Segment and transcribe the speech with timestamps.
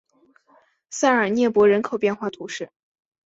[0.89, 2.71] 塞尔涅博人口变化图示